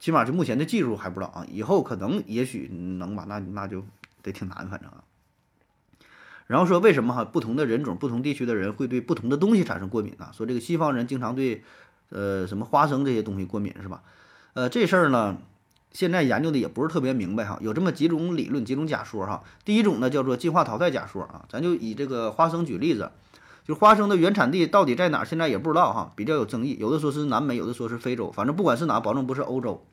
[0.00, 3.84] 起码就目前的技术还不知道啊，以后可能也许能吧，那那就
[4.22, 5.04] 得挺难，反正啊。
[6.46, 10.28] 然后说为什么哈不同的人种、不同地区的人会对不同的东西产生过敏呢？
[10.32, 11.62] 说这个西方人经常对
[12.10, 14.02] 呃什么花生这些东西过敏是吧？
[14.52, 15.38] 呃，这事儿呢，
[15.92, 19.42] 现在研究的也不是特别明白哈，有这么几种理论、几种假说哈。
[19.64, 23.10] 第一种呢叫做进化淘汰假说啊，咱就以这个花生举例子。
[23.66, 25.24] 就花生的原产地到底在哪儿？
[25.24, 26.76] 现在也不知道哈，比较有争议。
[26.78, 29.86] 有的说是南美，有的说是非洲，反正不管是哪，保证不是欧洲。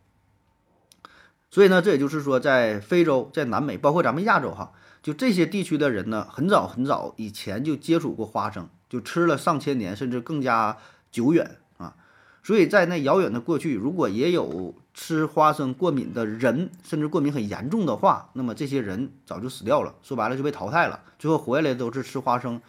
[1.49, 10.77] 所以呢，这也就是说，在非洲、在南美，包括咱们亚洲哈，就这些地区的人呢，很早很早以前就接触过花生，就吃了上千年，甚至更加
[11.11, 11.95] 久远啊。
[12.43, 20.99] 所以在那遥远的过去，如果也有吃花生过敏的人，甚至过敏很严重的话，那么这些人早就死掉了，说白了就被淘汰了。
[21.17, 22.61] 最后活下来都是吃花生。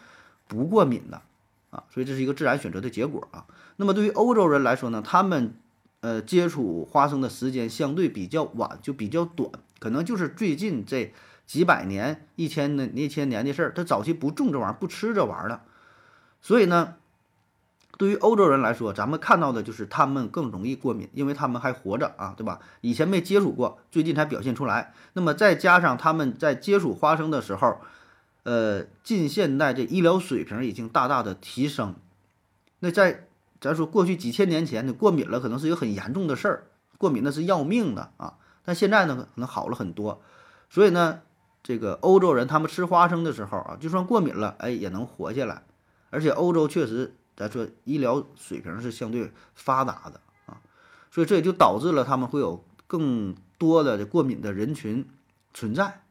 [0.49, 1.23] 不过敏的
[1.71, 3.47] 啊，所以这是一个自然选择的结果啊。
[3.77, 5.55] 那么对于欧洲人来说呢，他们
[6.01, 11.13] 呃接触花生的时间相对比较晚，就比较短，可能就是最近这
[11.47, 13.73] 几百年、一千的一千年的事儿。
[13.75, 15.61] 他早期不种这玩意儿，不吃这玩意儿的，
[16.41, 16.95] 所以呢，
[17.99, 22.61] 对于欧洲人来说，咱们看到的就是他们更容易过敏，因为他们还活着啊，对吧？
[22.81, 24.93] 以前没接触过，最近才表现出来。
[25.13, 27.79] 那么再加上他们在接触花生的时候。
[28.45, 31.95] 呃，近现代这医疗水平已经大大的提升。
[32.81, 33.29] 那在
[33.61, 36.65] 咱说过去几千年前，你过敏了可能是一个很严重的事儿，
[36.99, 38.35] 过敏那是要命的啊。
[38.65, 40.21] 但现在呢，可能好了很多。
[40.69, 41.21] 所以呢，
[41.63, 45.63] 这个欧洲人他们吃花生的时候啊，就算过敏了，哎，也能活下来。
[46.11, 50.61] 而且欧洲确实，咱说医疗水平是相对发达的啊，
[51.11, 55.09] 所以这也就导致了他们会有更多的过敏的人群
[55.55, 56.03] 存在。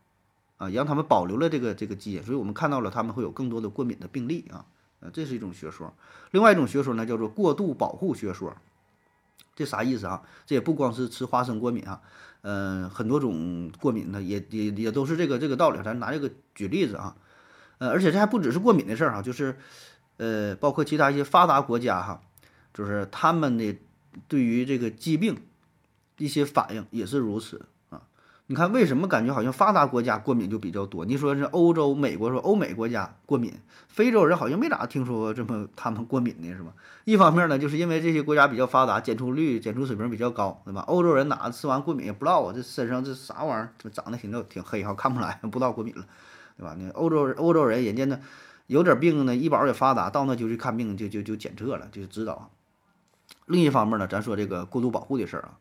[0.58, 4.64] 啊，让他们保留了这个这个基因，所以我们看到了他们会有更多的过敏的病例啊，
[5.00, 5.92] 呃，这是一种学说。
[6.30, 8.56] 另外一种学说呢，叫做过度保护学说。
[9.56, 10.22] 这啥意思啊？
[10.46, 12.00] 这也不光是吃花生过敏啊，
[12.42, 15.80] 嗯，很多种过敏呢，也也也都是这个这个道理。
[15.84, 17.16] 咱拿这个举例子啊，
[17.78, 19.56] 呃，而且这还不只是过敏的事儿哈，就是
[20.18, 22.22] 呃，包括其他一些发达国家哈，
[22.74, 23.78] 就是他们的
[24.28, 25.38] 对于这个疾病
[26.18, 27.66] 一些反应也是如此。
[28.52, 31.06] 你看，为什么感觉好像发达国家过敏就比较多？
[31.06, 33.54] 你说是欧洲、美国，说欧美国家过敏，
[33.88, 36.74] 非洲人好像没咋听说这么他们过敏的，是吧？
[37.06, 40.82] 一方面呢，就是因为这些国家比较发达，检出率、检出水平比较高，对吧？
[40.82, 46.06] 欧洲人哪吃完过敏也不知道啊，这身上这啥玩意儿，长得挺挺黑哈，看不出来，不知道过敏了，
[46.58, 46.76] 对吧？
[46.78, 48.20] 那欧洲人欧洲人人家呢
[48.68, 52.50] 有点病呢，医保也发达，到那就去看病，就就就检测了，就知道。
[53.46, 55.56] 另一方面呢，咱说这个过度保护的事儿啊。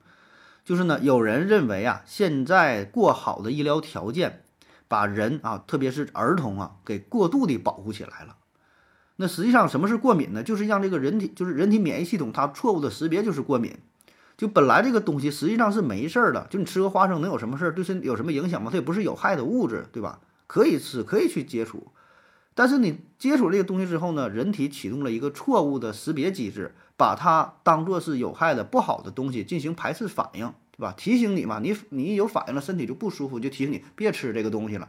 [0.65, 4.45] 就是呢，有人认为啊，现在过好的医疗条件，
[4.87, 8.37] 把人啊，特别是儿童啊，给过度的保护起来了。
[9.17, 10.43] 那实际上什么是过敏呢？
[10.43, 13.77] 就是让这个人体，就是人体免疫系统它错误的识别就是过敏。
[14.37, 17.75] 就本来这个东西实际上是没事儿的，就你吃个花生能有什么事儿？
[17.75, 18.71] 对身体有什么影响吗？
[18.71, 20.21] 它也不是有害的物质，对吧？
[20.47, 21.89] 可以吃，可以去接触。
[22.55, 26.75] 但是你接触这个东西之后呢，人体启动了一个错误的识别机制。
[27.01, 30.93] 把它当做是有害的、不好的东西进行排斥反应，对吧？
[30.99, 34.87] 提醒你嘛，你你一有反应了，身体就不舒服，就提醒你别吃这个东西了，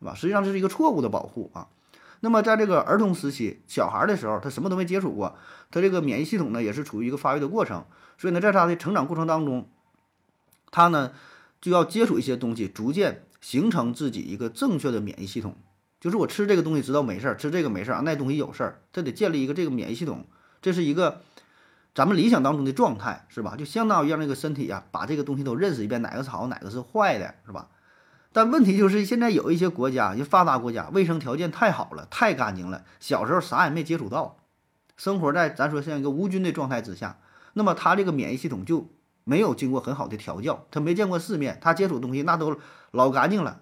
[0.00, 0.12] 对吧？
[0.12, 1.68] 实际上这是一个错误的保护啊。
[2.18, 5.36] 那么在这个儿童时期、小孩的时候，他什么都没接触过，
[5.70, 7.84] 他这个免疫系统呢也是处于一个发育的过程，
[8.18, 9.68] 所以呢，在他的成长过程当中，
[10.72, 11.12] 他呢
[11.60, 15.54] 就要接触一些东西，逐渐形成自己一个正确的免疫系统。
[16.00, 20.26] 就是我吃这个东西知道没事儿，吃这个没事儿啊，那东西有事儿，他得建立一个这个免疫系统，
[20.60, 21.22] 这是一个。
[21.94, 23.54] 咱们理想当中的状态是吧？
[23.56, 27.68] 就相当于让这个身体呀，把这个东西都认识一遍，哪个是好，哪个是坏的，是吧？
[28.32, 34.38] 但问题就是现在有一些国家，就发达国家，卫生条件太好了，太干净了，小时候啥也没接触到，
[34.96, 37.18] 生活在咱说像一个无菌的状态之下，
[37.52, 38.88] 那么他这个免疫系统就
[39.24, 42.58] 没有经过很好的调教，他没见过世面，他接触东西那都
[42.90, 43.60] 老干净了，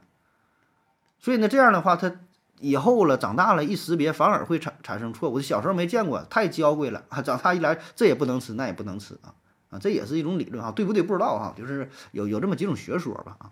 [1.18, 2.12] 所以呢，这样的话他。
[2.60, 5.40] 以后了，长大了，一识别反而会产产生错误。
[5.40, 7.22] 小时候没见过，太娇贵了啊！
[7.22, 9.34] 长大一来，这也不能吃，那也不能吃啊
[9.70, 9.78] 啊！
[9.78, 11.02] 这也是一种理论啊，对不对？
[11.02, 13.50] 不知道哈，就是有有这么几种学说吧啊。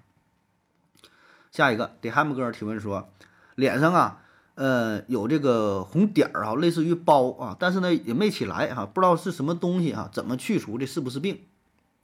[1.50, 3.08] 下一个，迪汉姆哥提问说，
[3.54, 4.22] 脸上啊，
[4.54, 10.86] 呃，有这个红点儿啊，类似于包啊，但是呢也没起来哈，不知道是什么东西啊，怎么去除的？
[10.86, 11.40] 是不是病？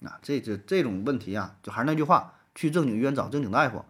[0.03, 3.85] 啊，这这这种问题啊，就还是那句话，去正经医院找正经大夫。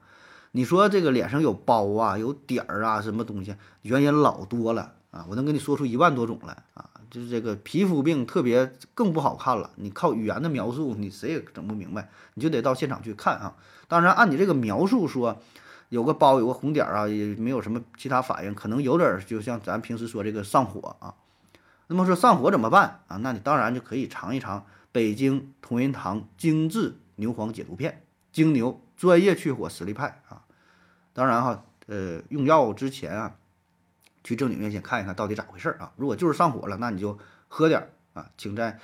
[0.56, 5.26] 你说这个脸上有包啊，有点儿啊，什么东西原因老多了啊！
[5.28, 6.88] 我能跟你说出一万多种来啊！
[7.10, 13.56] 就是这个皮肤病特别更不好看了，你靠语言的描述，你谁也整不明白，你就得到现场去看啊！
[13.88, 15.42] 当然，按你这个描述说，
[15.88, 21.16] 有个包，有个红点儿啊，也没有什么其他反应，可能有点儿，就像咱平时说这个上火啊。
[21.88, 23.16] 那么说上火怎么办啊？
[23.16, 30.42] 那你当然就可以尝一尝北京同仁堂精致牛黄解毒片，精牛专业去火实力派啊！
[31.14, 33.36] 当然哈，呃，用药之前啊，
[34.22, 35.92] 去正经院先看一看到底咋回事啊。
[35.96, 38.78] 如果就是上火了，那你就喝点啊，请在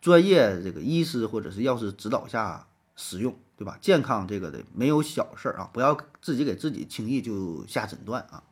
[0.00, 3.78] 专业这个医师或者是药师指导下使用，对吧？
[3.80, 8.42] 健康这个的没有小事啊，不要自己给自己轻易就下诊断啊。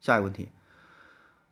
[0.00, 0.48] 下一个问题，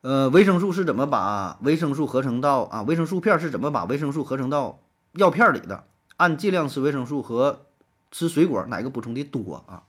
[0.02, 2.82] 呃，维生素是怎么把维生素合成到啊？
[2.82, 4.80] 维生素片是怎么把维生素合成到
[5.12, 5.84] 药片里的？
[6.16, 7.66] 按剂量吃维生素和
[8.12, 9.82] 吃水果哪个补充的多啊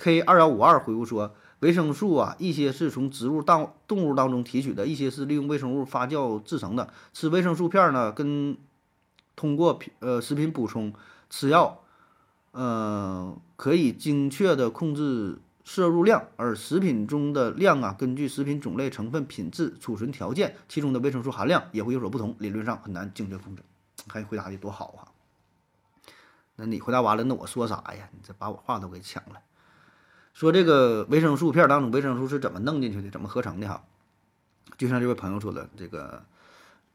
[0.00, 6.88] ？K 二幺五二回复说，维生素啊，一些是从植物当动物当中提取的，一些是利用微生物发酵制成的。
[7.12, 8.56] 吃维生素片呢，跟
[9.36, 10.90] 通过呃食品补充
[11.28, 11.82] 吃药，
[12.52, 16.24] 呃，可以精确的控制摄入量。
[16.36, 23.62] 而食品中的量啊，根据食品种类、成分、品质、储存条件，其中的维生素含量也会有所不同，理论上很难精确控制。
[24.08, 25.12] 看你回答的多好啊！
[26.56, 28.08] 那你回答完了，那我说啥呀？
[28.12, 29.38] 你这把我话都给抢了。
[30.32, 33.82] 说这个维生素片当中维生素是怎么弄进去的，怎么合成的哈？
[34.78, 36.22] 就像这位朋友说的，这个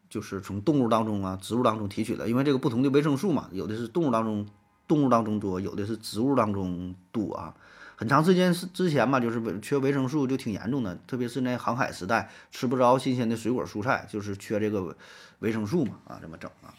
[0.10, 4.48] 就是从动物当中啊、植物当中提取的，因为这个不同的维生素嘛，有的是动物当中
[4.88, 7.54] 动物当中多，有的是植物当中多啊。
[7.98, 14.96] 很长时间是之前嘛，就是缺维生素就挺严重的，特别是那航海时代吃不着新鲜的水果蔬菜，就是缺这个
[15.40, 16.74] 维生素嘛啊，这么整啊。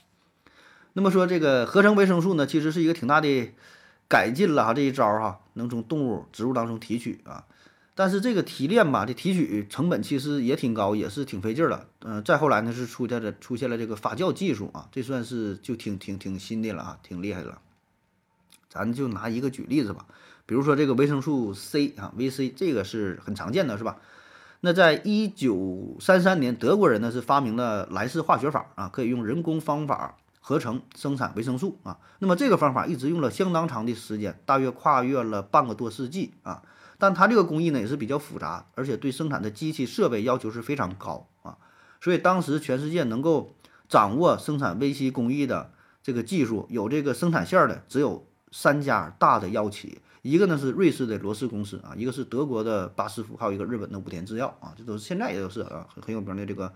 [0.95, 3.53] 那么说这个合成维生素呢，其实是一个挺大的。
[4.09, 7.45] 改进了哈这一招哈，能从动物、植物当中提取啊，
[7.95, 11.89] 但是这个提炼吧，这提取成本其实也挺高，也是挺费劲儿的。
[12.01, 17.59] 嗯，再后来呢是出现了出现了这个发酵技术啊，这算是就挺挺挺新的了啊，挺厉害的了。
[18.69, 20.07] 咱就拿一个举例子吧，
[20.45, 23.97] 比如说这个维生素 C 啊，VC 这个是很常见的，是吧？
[24.61, 30.17] 那在一九三三年，德国人呢是发明了莱氏化学法啊，可以用人工方法。
[30.49, 31.99] 合成生产维生素啊。
[32.21, 36.63] 那么这个方法一直用了相当长的时间，大约跨越了半个多世纪啊。
[36.99, 41.59] 但它这个工艺呢也是比较复杂，而且对生产的机器设备要求是非常高啊。
[42.01, 43.57] 所以当时全世界能够
[43.89, 56.73] 掌握生产微西工艺的这个技术，有这个生产线的只有三家大的药企，一个呢是瑞士的罗氏公司啊，一个是德国的巴斯夫，还有一个日本的武田制药啊，这都是现在也都是啊很很有名的这个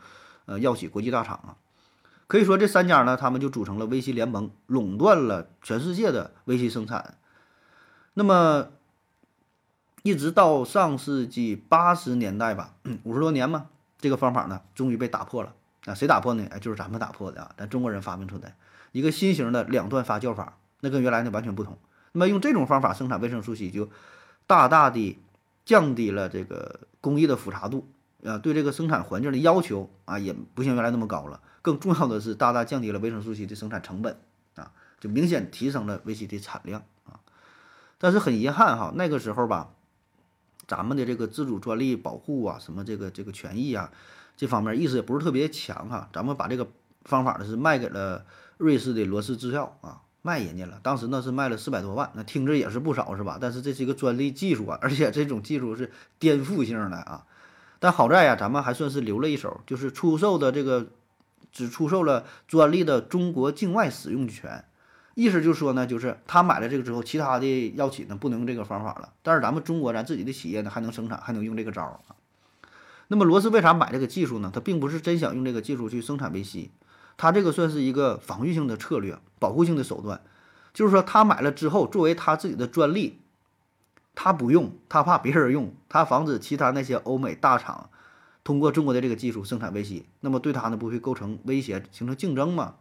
[0.47, 1.57] 呃药企国际大厂啊。
[2.31, 7.17] 可以说这三家呢，他们就组成了微西联盟，垄断了全世界的微西生产。
[8.15, 8.69] 那么
[10.05, 13.67] 一直到上世纪八十年代吧，五十多年嘛，
[13.99, 15.53] 这个方法呢终于被打破了
[15.87, 15.95] 啊！
[15.95, 16.47] 谁打破呢？
[16.53, 17.51] 哎，就是咱们打破的啊！
[17.57, 18.55] 咱中国人发明出来
[18.93, 21.77] 一个新型的两段发酵法，那跟原来的完全不同。
[22.13, 23.89] 那么用这种方法生产维生素 C，就
[24.47, 25.19] 大大的
[25.65, 27.89] 降低了这个工艺的复杂度
[28.25, 31.41] 啊，对这个生产环境的要求啊，也不像原来那么高了。
[31.63, 34.17] 更重要的是，大大降低了维生素 C 的生产成本
[34.57, 37.21] 啊，就明显提升了维 C 的产量啊。
[37.99, 39.71] 但是很遗憾哈，那个时候吧。
[40.69, 43.91] 咱们的这个自主专利保护啊，什么这个这个权益啊，
[44.37, 46.09] 这方面意识也不是特别强哈。
[46.13, 46.69] 咱们把这个
[47.03, 48.25] 方法呢是卖给了
[48.57, 50.79] 瑞士的罗氏制药啊，卖人家了。
[50.81, 53.37] 当时呢是卖了四百多万，那听着也是不少是吧？
[53.41, 57.27] 但是这是一个专利技术啊， 而且这种技术是颠覆性的啊。
[57.81, 60.87] 但好在呀，咱们还算是留了一手，就是出售的这个
[61.53, 64.65] 只出售了专利的中国境外使用权。
[65.15, 72.15] 意思就是说呢，就是他买了这个之后，其他的药企呢不能用这个方法了，但是咱们中国咱自己的企业呢还能生产，还能用这个招儿啊。
[73.09, 74.51] 那么罗斯为啥买这个技术呢？
[74.55, 76.71] 他并不是真想用这个技术去生产维 C，
[77.17, 80.23] 他这个算是一个防御性的策略，保护性的手段。
[80.73, 83.21] 就是说他买了之后，作为他自己的专利，
[84.15, 87.91] 他不用，他怕别人用，他防止其他那些欧美大厂
[88.51, 92.75] 通过中国的这个技术生产维 C，那么对他呢不会构成威胁，形成竞争嘛？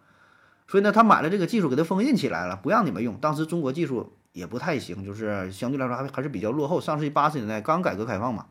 [0.67, 3.15] 所以呢，他买了这个技术，给他封印起来了，不让你们用。
[3.17, 6.81] 当时中国技术也不太行，就是相对来说还还是比较落后。
[6.81, 8.47] 上世纪八十年代刚改革开放嘛，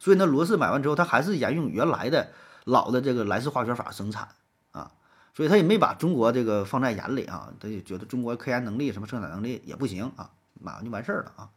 [0.00, 2.32] 所以呢，罗氏买完之后，他还是沿用原来的
[2.64, 4.26] 老的这个莱氏化学法生产
[4.72, 4.90] 啊，
[5.32, 11.50] 所以他也没把中国这个放在眼里啊，他就觉得中国科研能力什么生产能力也不行啊，买完就完事儿了啊。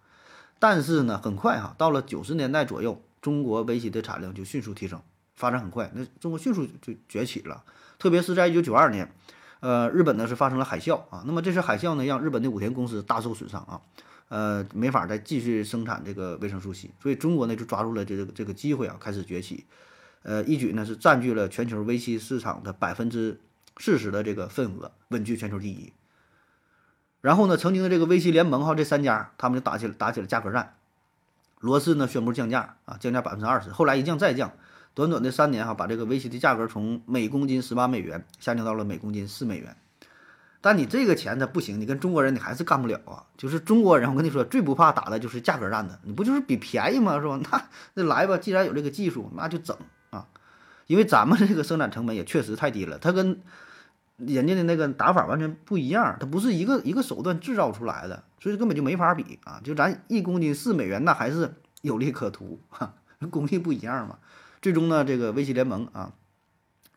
[0.60, 5.02] 但是呢，很快哈，到了九十年代左右，中国维 C 的产量就迅速提升，
[5.34, 7.64] 发展很快，那中国迅速就崛起了，
[7.98, 9.12] 特别是在一九九二年。
[9.62, 13.80] 呃，日本呢是发生了海啸啊，那么这次海啸呢让日本的武田公司大受损伤啊，
[14.28, 19.66] 呃，没法再继续生产这个维生素 C，所以中国呢就抓住了这个这个机会啊，开始崛起，
[20.24, 23.40] 呃，一举呢是占据了全球维 C 市场的百分之
[23.78, 25.94] 四十的这个份额，稳居全球第一。
[27.22, 30.76] 然后呢，曾经的这个维 C 联盟哈，这三家他们就打起了打起了价格战，
[31.64, 34.52] 罗氏呢宣布降价啊，降价百分之二十，后来一降再降。
[34.94, 39.74] 短短的三年哈，把这个维 C 的价格从每公斤十八美元下降到了每公斤四美元。
[40.60, 43.24] 但你这个钱它不行，你跟中国人你还是干不了啊。
[43.38, 45.98] 就是中国人，我跟你说，最不怕打的就是价格战的。
[46.04, 47.20] 你不就是比便宜吗？
[47.20, 47.40] 是吧？
[47.50, 47.62] 那
[47.94, 49.76] 那来吧，既然有这个技术，那就整
[50.10, 50.28] 啊。
[50.88, 53.42] 因为咱们这个生产成本也确实太低了，它跟
[54.18, 59.60] 人家的那个打法完全不一样，它不是一个一个手段制造出来的，所以根本就没法比啊。
[59.64, 62.94] 就咱一公斤四美元，那还是有利可图哈，
[63.32, 64.20] 工艺不一样嘛。
[64.62, 66.14] 最终呢，这个维 C 联盟啊，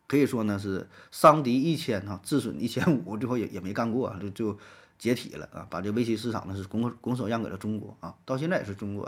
[0.07, 4.57] 可以说呢是伤敌一千哈，自损一千五，最后也也没干过，就就
[4.97, 9.03] 解体了啊，把这维 C 市场呢是拱拱手让给了中国啊，到现在也是中国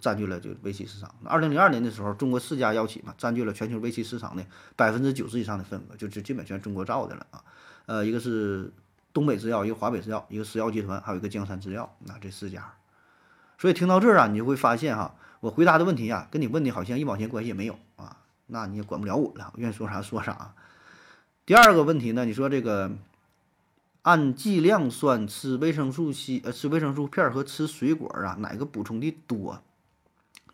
[0.00, 1.14] 占据了这个维 C 市场。
[1.24, 4.44] 二零零二年的时候，中国四家药企嘛，占据了全球维 C 市场的
[4.76, 7.44] 百分之九十以上的份额，就就基本全中国造的了啊。
[7.86, 8.72] 呃，一个是
[9.12, 12.72] 东北制药，一个华北制药，一个石药集团，还有一个江山制药，那这四家。
[13.58, 15.14] 所以听到这儿啊，你就会发现哈。
[15.40, 20.54] 我回答的问题啊，跟你问的好像一毛钱关系也没有啊，那你也管不了我了，我愿意说啥说啥。
[21.44, 22.92] 第二个问题呢，你说这个
[24.02, 29.60] 按剂量算，吃维生素 C 呃吃维生素片和吃水果啊，哪个补充的多？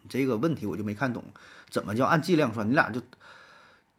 [0.08, 1.22] 这个问题我就没看懂，
[1.70, 2.68] 怎么叫按剂量算？
[2.68, 3.00] 你俩就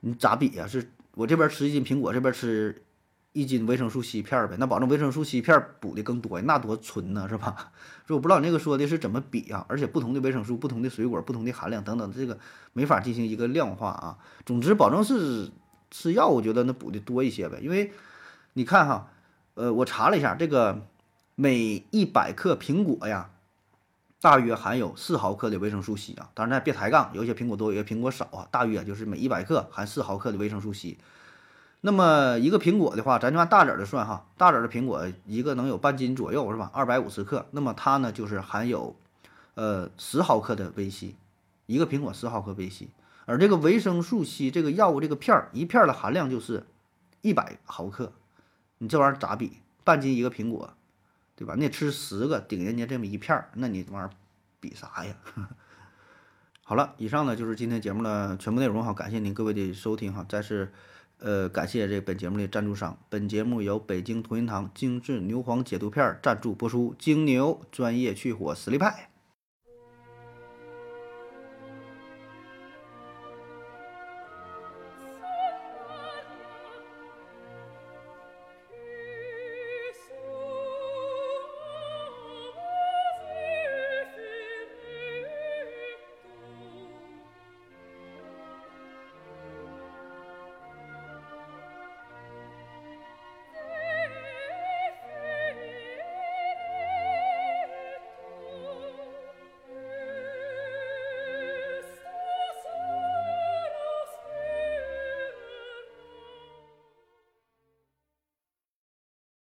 [0.02, 0.68] 你咋比呀？
[0.68, 2.84] 是我这边吃一斤苹果，这边吃。
[3.32, 7.72] 一斤维生素 C 片呗，那保证维生素 C 片补的更多呀，那多纯呢，是吧？
[8.08, 9.64] 所以我不知道你那个说的是怎么比啊？
[9.70, 12.40] 而且不同的维生素、不同的水果、不同的含量等等，这个
[12.74, 14.18] 没法进行一个量化啊。
[14.48, 15.52] 总之，保证是
[15.92, 17.60] 吃药，我觉得那补的多一些呗。
[17.62, 17.94] 因为
[18.54, 19.12] 你看哈，
[19.54, 20.88] 呃，我查了一下，这个
[21.36, 23.30] 每一百克苹果呀，
[24.22, 26.30] 大约含有四毫克的维生素 C 啊。
[26.34, 28.48] 当然，别抬杠，有些苹果多，有些苹果少啊。
[28.52, 30.98] 大约就是每一百克含四毫克的维生素 C。
[31.82, 36.70] 那么一个苹果的话，咱就按大籽的算哈，大籽的苹果一个能有半斤左右是吧？
[36.74, 38.98] 二百五十克，那么它呢就是含有，
[39.56, 41.16] 呃十毫克的维 C，
[41.68, 42.90] 一个苹果十毫克维 C，
[43.26, 46.66] 而这个维生素 C 这个药物这个片儿一片的含量就是
[47.22, 48.12] 一百毫克，
[48.80, 49.60] 你这玩意儿咋比？
[49.86, 50.74] 半斤一个苹果，
[51.40, 51.56] 对吧？
[51.56, 54.10] 你得吃十个顶人家这么一片儿，那你玩意儿
[54.60, 55.16] 比啥呀？
[56.62, 60.70] 好了，以上呢就是今天节目的全部内容哈，感谢您各位的收听哈，再次
[61.20, 69.09] 呃感谢这本节目的赞助商，本节目由北京同仁堂精致牛黄解毒片赞助播出，精牛专业去火实力派。